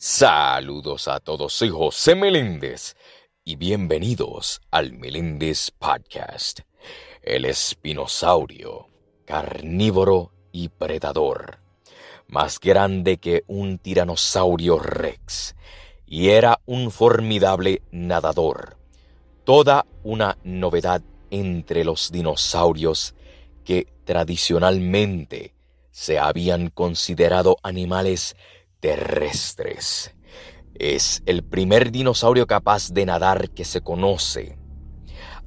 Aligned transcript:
Saludos 0.00 1.08
a 1.08 1.18
todos, 1.18 1.52
soy 1.52 1.70
José 1.70 2.14
Meléndez 2.14 2.94
y 3.42 3.56
bienvenidos 3.56 4.60
al 4.70 4.92
Meléndez 4.92 5.72
Podcast. 5.72 6.60
El 7.20 7.44
espinosaurio, 7.44 8.86
carnívoro 9.24 10.30
y 10.52 10.68
predador, 10.68 11.58
más 12.28 12.60
grande 12.60 13.16
que 13.16 13.42
un 13.48 13.78
tiranosaurio 13.78 14.78
rex, 14.78 15.56
y 16.06 16.28
era 16.28 16.60
un 16.64 16.92
formidable 16.92 17.82
nadador. 17.90 18.76
Toda 19.42 19.84
una 20.04 20.38
novedad 20.44 21.02
entre 21.32 21.82
los 21.82 22.12
dinosaurios 22.12 23.16
que 23.64 23.88
tradicionalmente 24.04 25.56
se 25.90 26.20
habían 26.20 26.70
considerado 26.70 27.56
animales 27.64 28.36
terrestres. 28.80 30.14
Es 30.74 31.22
el 31.26 31.42
primer 31.42 31.90
dinosaurio 31.90 32.46
capaz 32.46 32.92
de 32.92 33.06
nadar 33.06 33.50
que 33.50 33.64
se 33.64 33.80
conoce, 33.80 34.56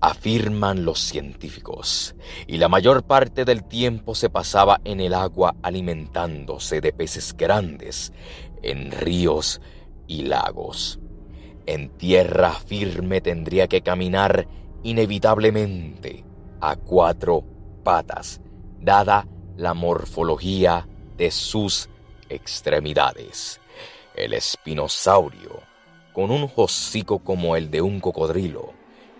afirman 0.00 0.84
los 0.84 1.00
científicos, 1.00 2.14
y 2.46 2.58
la 2.58 2.68
mayor 2.68 3.04
parte 3.04 3.44
del 3.44 3.64
tiempo 3.64 4.14
se 4.14 4.30
pasaba 4.30 4.80
en 4.84 5.00
el 5.00 5.14
agua 5.14 5.56
alimentándose 5.62 6.80
de 6.80 6.92
peces 6.92 7.36
grandes, 7.36 8.12
en 8.62 8.92
ríos 8.92 9.60
y 10.06 10.22
lagos. 10.22 11.00
En 11.66 11.88
tierra 11.90 12.52
firme 12.52 13.20
tendría 13.20 13.66
que 13.66 13.80
caminar 13.80 14.46
inevitablemente 14.84 16.24
a 16.60 16.76
cuatro 16.76 17.44
patas, 17.82 18.40
dada 18.78 19.26
la 19.56 19.74
morfología 19.74 20.86
de 21.16 21.32
sus 21.32 21.88
extremidades. 22.28 23.60
El 24.14 24.32
espinosaurio, 24.32 25.62
con 26.12 26.30
un 26.30 26.50
hocico 26.54 27.18
como 27.18 27.56
el 27.56 27.70
de 27.70 27.82
un 27.82 28.00
cocodrilo 28.00 28.72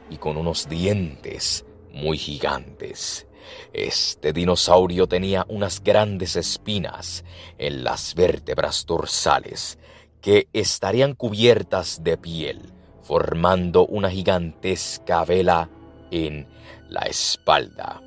y 0.08 0.16
con 0.16 0.36
unos 0.36 0.68
dientes 0.68 1.64
muy 1.92 2.18
gigantes. 2.18 3.26
Este 3.72 4.32
dinosaurio 4.32 5.06
tenía 5.06 5.44
unas 5.48 5.82
grandes 5.82 6.36
espinas 6.36 7.24
en 7.58 7.84
las 7.84 8.14
vértebras 8.14 8.86
dorsales 8.86 9.78
que 10.20 10.48
estarían 10.52 11.14
cubiertas 11.14 12.02
de 12.02 12.16
piel, 12.16 12.72
formando 13.02 13.86
una 13.86 14.10
gigantesca 14.10 15.24
vela 15.24 15.70
en 16.10 16.48
la 16.88 17.02
espalda. 17.02 18.02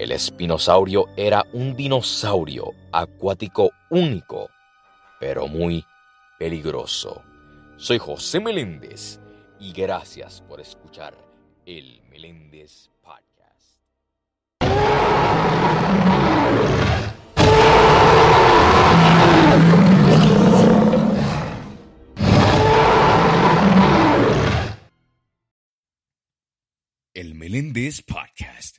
El 0.00 0.12
espinosaurio 0.12 1.10
era 1.14 1.44
un 1.52 1.76
dinosaurio 1.76 2.72
acuático 2.90 3.70
único, 3.90 4.48
pero 5.20 5.46
muy 5.46 5.84
peligroso. 6.38 7.22
Soy 7.76 7.98
José 7.98 8.40
Meléndez 8.40 9.20
y 9.58 9.74
gracias 9.74 10.40
por 10.40 10.58
escuchar 10.58 11.14
el 11.66 12.00
Meléndez 12.08 12.88
Podcast. 13.02 13.76
El 27.12 27.34
Meléndez 27.34 28.00
Podcast, 28.00 28.78